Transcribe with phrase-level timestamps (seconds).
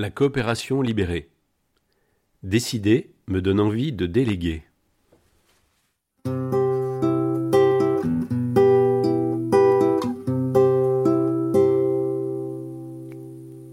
[0.00, 1.28] La coopération libérée.
[2.42, 4.62] Décider me donne envie de déléguer.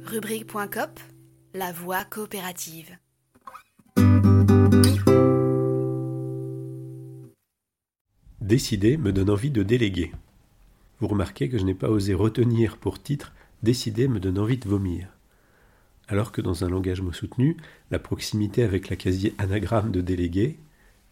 [0.04, 1.00] Rubrique.cop
[1.54, 2.98] La voie coopérative.
[8.42, 10.12] Décider me donne envie de déléguer.
[11.00, 13.34] Vous remarquez que je n'ai pas osé retenir pour titre
[13.64, 15.17] Décider me donne envie de vomir.
[16.08, 17.58] Alors que dans un langage mot soutenu,
[17.92, 20.58] la proximité avec la quasi-anagramme de déléguer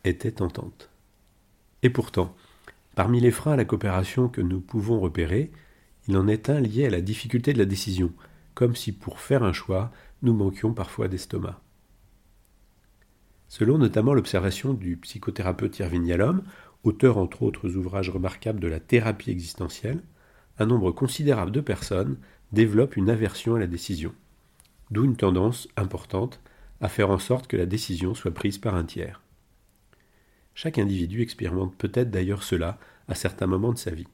[0.05, 0.89] était tentante.
[1.83, 2.35] Et pourtant,
[2.95, 5.51] parmi les freins à la coopération que nous pouvons repérer,
[6.07, 8.13] il en est un lié à la difficulté de la décision,
[8.53, 11.59] comme si pour faire un choix, nous manquions parfois d'estomac.
[13.47, 16.43] Selon notamment l'observation du psychothérapeute Irving Yalom,
[16.83, 20.01] auteur entre autres ouvrages remarquables de la thérapie existentielle,
[20.57, 22.17] un nombre considérable de personnes
[22.51, 24.13] développent une aversion à la décision,
[24.95, 26.39] d'où une tendance importante
[26.79, 29.21] à faire en sorte que la décision soit prise par un tiers.
[30.53, 32.79] Chaque individu expérimente peut-être d'ailleurs cela
[33.09, 34.07] à certains moments de sa vie.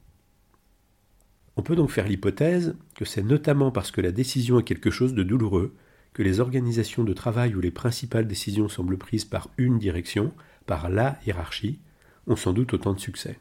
[1.56, 5.14] On peut donc faire l'hypothèse que c'est notamment parce que la décision est quelque chose
[5.14, 5.76] de douloureux
[6.14, 10.34] que les organisations de travail où les principales décisions semblent prises par une direction,
[10.66, 11.80] par la hiérarchie,
[12.26, 13.38] ont sans doute autant de succès.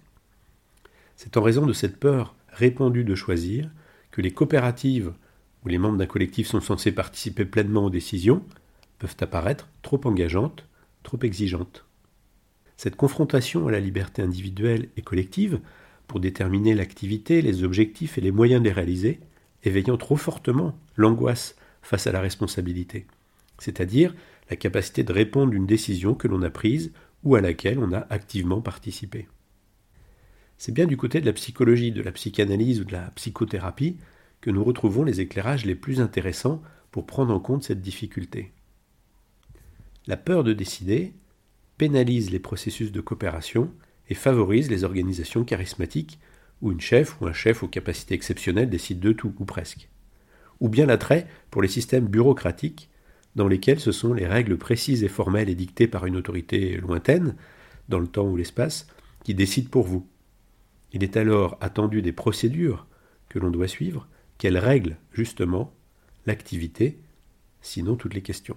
[1.16, 3.70] C'est en raison de cette peur répandue de choisir
[4.10, 5.14] que les coopératives
[5.64, 8.42] où les membres d'un collectif sont censés participer pleinement aux décisions
[8.98, 10.66] peuvent apparaître trop engageantes,
[11.02, 11.84] trop exigeantes.
[12.76, 15.60] Cette confrontation à la liberté individuelle et collective
[16.06, 19.20] pour déterminer l'activité, les objectifs et les moyens de les réaliser,
[19.64, 23.06] éveillant trop fortement l'angoisse face à la responsabilité,
[23.58, 24.14] c'est-à-dire
[24.48, 27.92] la capacité de répondre à une décision que l'on a prise ou à laquelle on
[27.92, 29.28] a activement participé.
[30.58, 33.96] C'est bien du côté de la psychologie, de la psychanalyse ou de la psychothérapie
[34.40, 38.52] que nous retrouvons les éclairages les plus intéressants pour prendre en compte cette difficulté.
[40.06, 41.14] La peur de décider
[41.76, 43.70] pénalise les processus de coopération
[44.08, 46.18] et favorise les organisations charismatiques
[46.60, 49.88] où une chef ou un chef aux capacités exceptionnelles décide de tout ou presque.
[50.60, 52.90] Ou bien l'attrait pour les systèmes bureaucratiques
[53.36, 57.36] dans lesquels ce sont les règles précises et formelles édictées par une autorité lointaine,
[57.88, 58.88] dans le temps ou l'espace,
[59.24, 60.06] qui décident pour vous.
[60.92, 62.86] Il est alors attendu des procédures
[63.28, 64.08] que l'on doit suivre,
[64.40, 65.70] qu'elles règlent justement
[66.24, 66.98] l'activité,
[67.60, 68.56] sinon toutes les questions.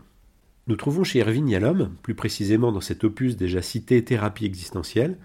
[0.67, 5.17] Nous trouvons chez Erwin Yalom, plus précisément dans cet opus déjà cité Thérapie existentielle,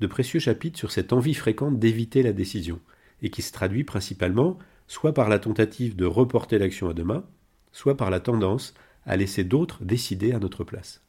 [0.00, 2.80] de précieux chapitres sur cette envie fréquente d'éviter la décision,
[3.20, 7.26] et qui se traduit principalement soit par la tentative de reporter l'action à demain,
[7.72, 8.72] soit par la tendance
[9.04, 11.02] à laisser d'autres décider à notre place.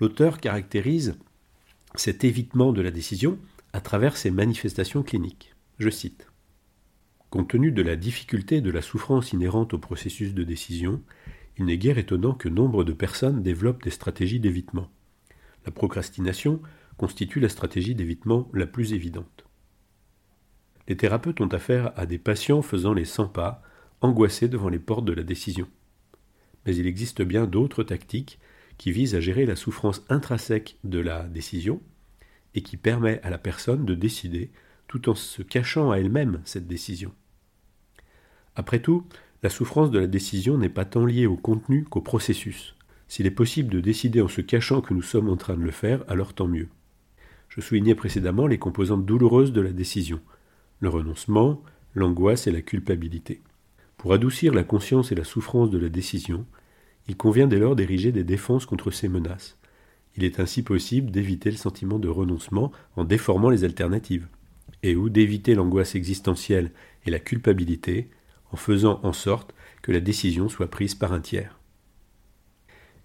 [0.00, 1.14] L'auteur caractérise
[1.94, 3.38] cet évitement de la décision
[3.72, 5.54] à travers ses manifestations cliniques.
[5.78, 6.26] Je cite.
[7.34, 11.02] Compte tenu de la difficulté et de la souffrance inhérente au processus de décision,
[11.58, 14.88] il n'est guère étonnant que nombre de personnes développent des stratégies d'évitement.
[15.66, 16.62] La procrastination
[16.96, 19.46] constitue la stratégie d'évitement la plus évidente.
[20.86, 23.62] Les thérapeutes ont affaire à des patients faisant les 100 pas,
[24.00, 25.66] angoissés devant les portes de la décision
[26.64, 28.38] mais il existe bien d'autres tactiques
[28.78, 31.82] qui visent à gérer la souffrance intrinsèque de la décision
[32.54, 34.52] et qui permet à la personne de décider
[34.86, 37.12] tout en se cachant à elle-même cette décision.
[38.56, 39.04] Après tout,
[39.42, 42.74] la souffrance de la décision n'est pas tant liée au contenu qu'au processus.
[43.08, 45.70] S'il est possible de décider en se cachant que nous sommes en train de le
[45.70, 46.68] faire, alors tant mieux.
[47.48, 50.20] Je soulignais précédemment les composantes douloureuses de la décision,
[50.80, 51.62] le renoncement,
[51.94, 53.42] l'angoisse et la culpabilité.
[53.96, 56.46] Pour adoucir la conscience et la souffrance de la décision,
[57.06, 59.58] il convient dès lors d'ériger des défenses contre ces menaces.
[60.16, 64.26] Il est ainsi possible d'éviter le sentiment de renoncement en déformant les alternatives,
[64.82, 66.70] et ou d'éviter l'angoisse existentielle
[67.06, 68.08] et la culpabilité
[68.52, 71.58] en faisant en sorte que la décision soit prise par un tiers.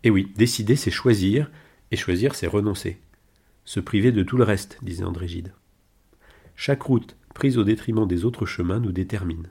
[0.03, 1.51] Et oui, décider c'est choisir,
[1.91, 3.01] et choisir c'est renoncer.
[3.65, 5.53] Se priver de tout le reste, disait André Gide.
[6.56, 9.50] Chaque route prise au détriment des autres chemins nous détermine.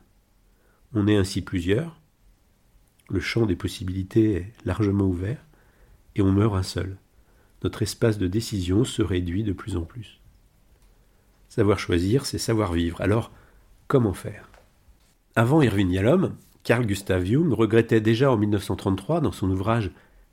[0.95, 1.99] On est ainsi plusieurs,
[3.11, 5.43] le champ des possibilités est largement ouvert,
[6.15, 6.99] et on meurt un seul.
[7.65, 10.21] Notre espace de décision se réduit de plus en plus.
[11.49, 13.01] Savoir choisir, c'est savoir vivre.
[13.01, 13.33] Alors,
[13.87, 14.51] comment faire?
[15.39, 19.93] Avant Irving Yalom, Carl Gustav Jung regrettait déjà en 1933, dans son ouvrage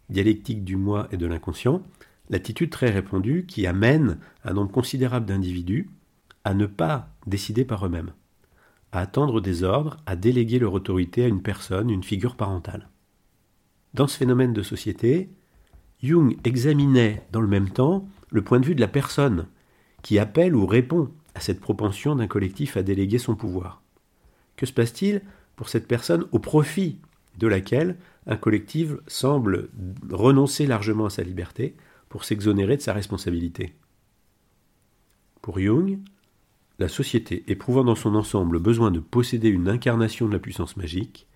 [0.10, 1.84] Dialectique du moi et de l'inconscient,
[2.32, 5.92] l'attitude très répandue qui amène un nombre considérable d'individus
[6.44, 8.14] à ne pas décider par eux-mêmes
[8.92, 12.90] à attendre des ordres, à déléguer leur autorité à une personne, une figure parentale.
[13.94, 15.30] Dans ce phénomène de société,
[16.02, 19.46] Jung examinait dans le même temps le point de vue de la personne
[20.02, 23.84] qui appelle ou répond à cette propension d'un collectif à déléguer son pouvoir.
[24.56, 25.22] Que se passe-t-il
[25.56, 27.00] pour cette personne au profit
[27.38, 27.98] de laquelle
[28.28, 29.70] un collectif semble
[30.10, 31.76] renoncer largement à sa liberté
[32.10, 33.76] pour s'exonérer de sa responsabilité?
[35.42, 36.00] Pour Jung,
[36.80, 41.28] la société, éprouvant dans son ensemble besoin de posséder une incarnation de la puissance magique,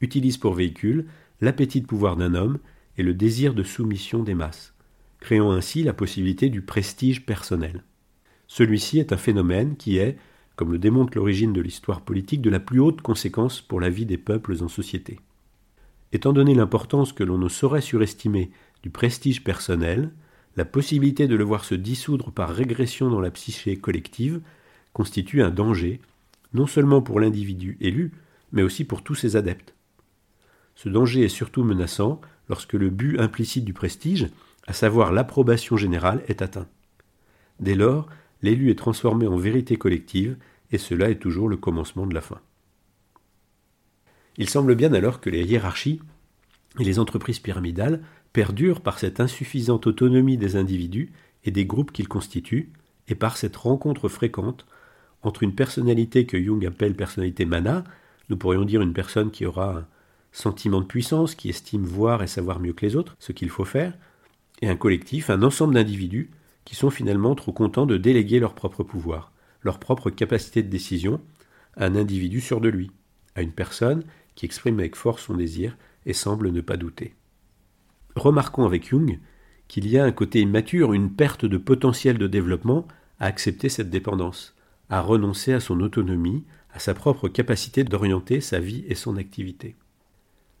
[0.00, 1.06] utilise pour véhicule
[1.40, 2.58] l'appétit de pouvoir d'un homme
[2.98, 4.74] et le désir de soumission des masses,
[5.20, 7.82] créant ainsi la possibilité du prestige personnel.
[8.46, 10.18] Celui-ci est un phénomène qui est,
[10.56, 14.06] comme le démontre l'origine de l'histoire politique, de la plus haute conséquence pour la vie
[14.06, 15.18] des peuples en société.
[16.12, 18.50] Étant donné l'importance que l'on ne saurait surestimer
[18.82, 20.12] du prestige personnel,
[20.56, 24.40] la possibilité de le voir se dissoudre par régression dans la psyché collective
[24.92, 26.00] constitue un danger,
[26.52, 28.12] non seulement pour l'individu élu,
[28.52, 29.74] mais aussi pour tous ses adeptes.
[30.76, 34.28] Ce danger est surtout menaçant lorsque le but implicite du prestige,
[34.66, 36.68] à savoir l'approbation générale, est atteint.
[37.58, 38.08] Dès lors,
[38.44, 40.36] l'élu est transformé en vérité collective,
[40.70, 42.40] et cela est toujours le commencement de la fin.
[44.36, 46.00] Il semble bien alors que les hiérarchies
[46.78, 48.02] et les entreprises pyramidales
[48.34, 51.12] perdurent par cette insuffisante autonomie des individus
[51.44, 52.70] et des groupes qu'ils constituent,
[53.08, 54.66] et par cette rencontre fréquente
[55.22, 57.84] entre une personnalité que Jung appelle personnalité mana,
[58.28, 59.86] nous pourrions dire une personne qui aura un
[60.32, 63.64] sentiment de puissance, qui estime voir et savoir mieux que les autres ce qu'il faut
[63.64, 63.94] faire,
[64.60, 66.30] et un collectif, un ensemble d'individus
[66.64, 69.32] qui sont finalement trop contents de déléguer leur propre pouvoir,
[69.62, 71.20] leur propre capacité de décision
[71.76, 72.90] à un individu sûr de lui,
[73.34, 75.76] à une personne qui exprime avec force son désir
[76.06, 77.14] et semble ne pas douter.
[78.16, 79.18] Remarquons avec Jung
[79.68, 82.86] qu'il y a un côté immature, une perte de potentiel de développement
[83.18, 84.54] à accepter cette dépendance,
[84.90, 89.76] à renoncer à son autonomie, à sa propre capacité d'orienter sa vie et son activité.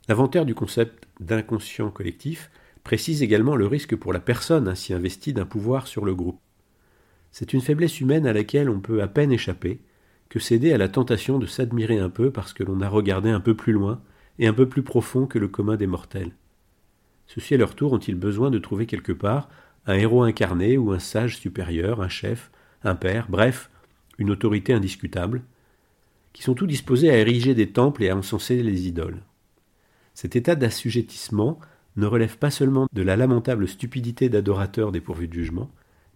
[0.08, 2.50] L'inventaire du concept d'inconscient collectif
[2.84, 6.38] précise également le risque pour la personne ainsi investie d'un pouvoir sur le groupe.
[7.32, 9.80] C'est une faiblesse humaine à laquelle on peut à peine échapper,
[10.28, 13.40] que céder à la tentation de s'admirer un peu parce que l'on a regardé un
[13.40, 14.00] peu plus loin
[14.38, 16.32] et un peu plus profond que le commun des mortels.
[17.26, 19.48] Ceux-ci à leur tour ont-ils besoin de trouver quelque part
[19.86, 22.50] un héros incarné ou un sage supérieur, un chef,
[22.84, 23.70] un père, bref,
[24.18, 25.42] une autorité indiscutable,
[26.32, 29.22] qui sont tous disposés à ériger des temples et à encenser les idoles?
[30.14, 31.58] Cet état d'assujettissement
[31.96, 35.70] ne relève pas seulement de la lamentable stupidité d'adorateurs dépourvus de jugement,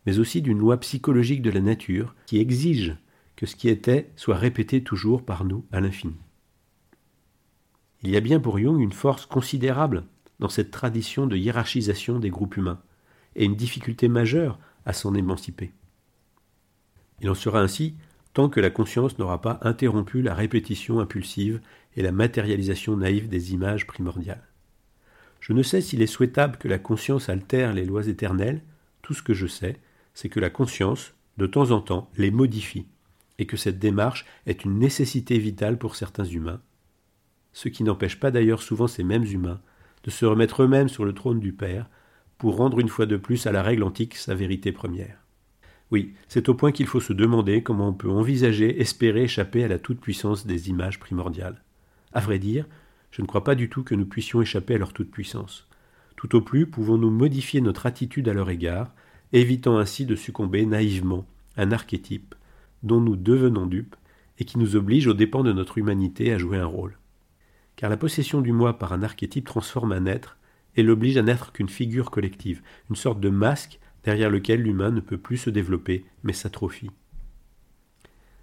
[0.07, 2.97] mais aussi d'une loi psychologique de la nature qui exige
[3.37, 6.17] que ce qui était soit répété toujours par nous à l'infini.
[8.03, 10.05] Il y a bien pour Jung une force considérable
[10.39, 12.81] dans cette tradition de hiérarchisation des groupes humains,
[13.37, 15.73] et une difficulté majeure à s'en émanciper.
[17.21, 17.97] Il en sera ainsi
[18.35, 21.61] tant que la conscience n'aura pas interrompu la répétition impulsive
[21.97, 24.47] et la matérialisation naïve des images primordiales.
[25.41, 28.63] Je ne sais s'il est souhaitable que la conscience altère les lois éternelles,
[29.03, 29.77] tout ce que je sais,
[30.15, 32.87] c'est que la conscience, de temps en temps, les modifie,
[33.39, 36.61] et que cette démarche est une nécessité vitale pour certains humains,
[37.53, 39.61] ce qui n'empêche pas d'ailleurs souvent ces mêmes humains
[40.05, 41.89] de se remettre eux-mêmes sur le trône du Père,
[42.39, 45.25] pour rendre une fois de plus à la règle antique sa vérité première.
[45.91, 49.69] Oui, c'est au point qu'il faut se demander comment on peut envisager, espérer échapper à
[49.69, 51.63] la toute-puissance des images primordiales.
[52.13, 52.67] À vrai dire,
[53.11, 55.67] je ne crois pas du tout que nous puissions échapper à leur toute-puissance.
[56.17, 58.93] Tout au plus pouvons-nous modifier notre attitude à leur égard,
[59.33, 62.35] évitant ainsi de succomber naïvement à un archétype
[62.83, 63.97] dont nous devenons dupes
[64.39, 66.99] et qui nous oblige aux dépens de notre humanité à jouer un rôle.
[67.77, 70.39] Car la possession du moi par un archétype transforme un être
[70.77, 75.01] et l'oblige à n'être qu'une figure collective, une sorte de masque derrière lequel l'humain ne
[75.01, 76.91] peut plus se développer, mais s'atrophie.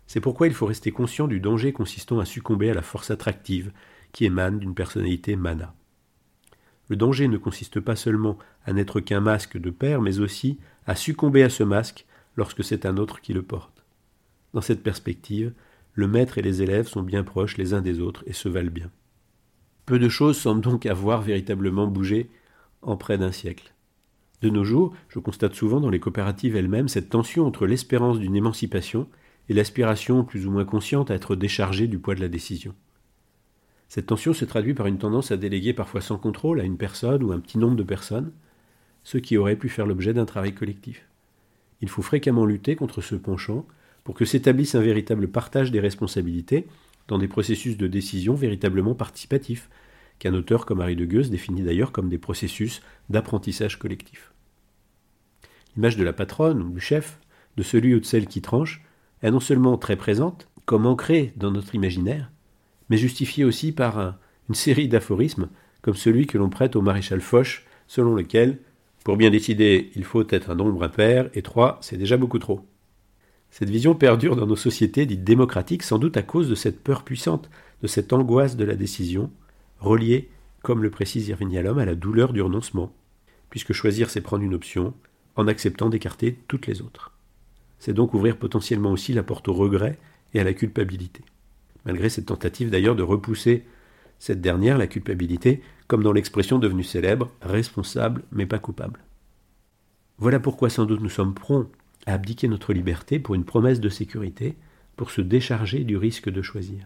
[0.08, 3.72] C'est pourquoi il faut rester conscient du danger consistant à succomber à la force attractive
[4.16, 5.76] qui émane d'une personnalité mana.
[6.88, 10.58] Le danger ne consiste pas seulement à n'être qu'un masque de père, mais aussi
[10.88, 12.06] à succomber à ce masque
[12.38, 13.84] lorsque c'est un autre qui le porte.
[14.54, 15.52] Dans cette perspective,
[15.96, 18.72] le maître et les élèves sont bien proches les uns des autres et se valent
[18.72, 18.90] bien.
[19.86, 22.30] Peu de choses semblent donc avoir véritablement bougé
[22.84, 23.74] en près d'un siècle.
[24.42, 28.38] De nos jours, je constate souvent dans les coopératives elles-mêmes cette tension entre l'espérance d'une
[28.38, 29.10] émancipation
[29.50, 32.74] et l'aspiration plus ou moins consciente à être déchargée du poids de la décision.
[33.88, 37.24] Cette tension se traduit par une tendance à déléguer parfois sans contrôle à une personne
[37.24, 38.32] ou un petit nombre de personnes
[39.06, 41.06] ce qui aurait pu faire l'objet d'un travail collectif.
[41.82, 43.66] Il faut fréquemment lutter contre ce penchant
[44.04, 46.66] pour que s'établisse un véritable partage des responsabilités
[47.08, 49.70] dans des processus de décision véritablement participatifs,
[50.18, 54.32] qu'un auteur comme Harry de Gueuse définit d'ailleurs comme des processus d'apprentissage collectif.
[55.76, 57.20] L'image de la patronne ou du chef,
[57.58, 58.84] de celui ou de celle qui tranche,
[59.22, 62.32] est non seulement très présente, comme ancrée dans notre imaginaire,
[62.90, 64.16] mais justifiée aussi par
[64.50, 65.50] une série d'aphorismes,
[65.82, 68.60] comme celui que l'on prête au maréchal Foch, selon lequel,
[69.04, 72.66] pour bien décider, il faut être un nombre impair, et trois, c'est déjà beaucoup trop.
[73.52, 77.04] Cette vision perdure dans nos sociétés dites démocratiques sans doute à cause de cette peur
[77.04, 77.50] puissante,
[77.82, 79.32] de cette angoisse de la décision,
[79.80, 80.30] reliée
[80.62, 82.92] comme le précise Irving Yalom, à la douleur du renoncement,
[83.52, 84.94] puisque choisir c'est prendre une option
[85.36, 87.12] en acceptant d'écarter toutes les autres.
[87.78, 90.00] C'est donc ouvrir potentiellement aussi la porte au regret
[90.34, 91.22] et à la culpabilité.
[91.86, 93.66] Malgré cette tentative d'ailleurs de repousser
[94.20, 99.02] cette dernière, la culpabilité, comme dans l'expression devenue célèbre, responsable mais pas coupable.
[100.18, 101.70] Voilà pourquoi sans doute nous sommes prompts
[102.06, 104.56] à abdiquer notre liberté pour une promesse de sécurité,
[104.96, 106.86] pour se décharger du risque de choisir.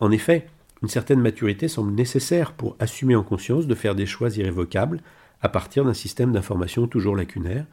[0.00, 0.46] En effet,
[0.82, 5.00] une certaine maturité semble nécessaire pour assumer en conscience de faire des choix irrévocables
[5.42, 7.66] à partir d'un système d'information toujours lacunaire,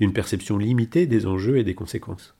[0.00, 2.34] d'une perception limitée des enjeux et des conséquences.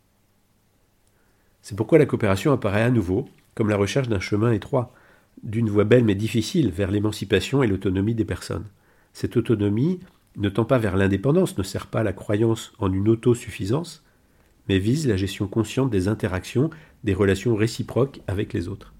[1.62, 4.94] C'est pourquoi la coopération apparaît à nouveau comme la recherche d'un chemin étroit,
[5.42, 8.66] d'une voie belle mais difficile vers l'émancipation et l'autonomie des personnes.
[9.12, 10.00] Cette autonomie
[10.36, 14.04] ne tend pas vers l'indépendance, ne sert pas la croyance en une autosuffisance,
[14.68, 16.70] mais vise la gestion consciente des interactions,
[17.04, 18.94] des relations réciproques avec les autres.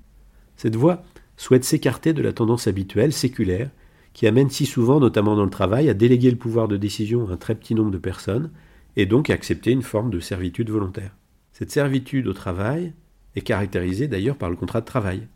[0.56, 1.02] Cette voie
[1.36, 3.70] souhaite s'écarter de la tendance habituelle, séculaire,
[4.12, 7.32] qui amène si souvent, notamment dans le travail, à déléguer le pouvoir de décision à
[7.32, 8.50] un très petit nombre de personnes,
[8.96, 11.14] et donc à accepter une forme de servitude volontaire.
[11.60, 12.94] Cette servitude au travail
[13.36, 15.28] est caractérisée d'ailleurs par le contrat de travail,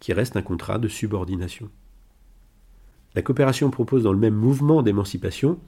[0.00, 1.68] qui reste un contrat de subordination.
[3.14, 5.60] La coopération propose dans le même mouvement d'émancipation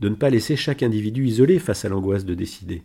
[0.00, 2.84] de ne pas laisser chaque individu isolé face à l'angoisse de décider.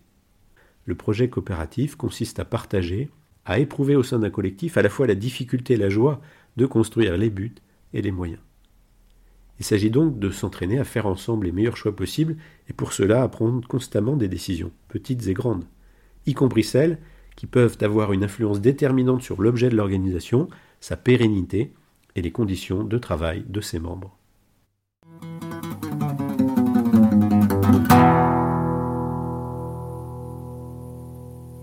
[0.83, 3.09] Le projet coopératif consiste à partager,
[3.45, 6.19] à éprouver au sein d'un collectif à la fois la difficulté et la joie
[6.57, 7.55] de construire les buts
[7.93, 8.41] et les moyens.
[9.59, 12.35] Il s'agit donc de s'entraîner à faire ensemble les meilleurs choix possibles
[12.67, 15.63] et pour cela à prendre constamment des décisions, petites et grandes,
[16.25, 16.99] y compris celles
[17.35, 20.47] qui peuvent avoir une influence déterminante sur l'objet de l'organisation,
[20.79, 21.73] sa pérennité
[22.15, 24.17] et les conditions de travail de ses membres.